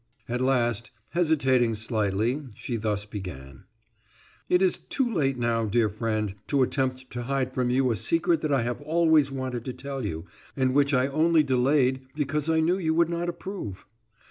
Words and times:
At 0.27 0.41
last, 0.41 0.89
hesitating 1.09 1.75
slightly, 1.75 2.41
she 2.55 2.75
thus 2.75 3.05
began: 3.05 3.65
"It 4.49 4.63
is 4.63 4.79
too 4.79 5.07
late 5.13 5.37
now, 5.37 5.65
dear 5.65 5.89
friend, 5.89 6.33
to 6.47 6.63
attempt 6.63 7.11
to 7.11 7.21
hide 7.21 7.53
from 7.53 7.69
you 7.69 7.91
a 7.91 7.95
secret 7.95 8.41
that 8.41 8.51
I 8.51 8.63
have 8.63 8.81
always 8.81 9.31
wanted 9.31 9.63
to 9.65 9.73
tell 9.73 10.03
you, 10.03 10.25
and 10.55 10.73
which 10.73 10.91
I 10.91 11.05
only 11.05 11.43
delayed 11.43 12.01
because 12.15 12.49
I 12.49 12.61
knew 12.61 12.79
you 12.79 12.95
would 12.95 13.09
not 13.11 13.29
approve. 13.29 13.85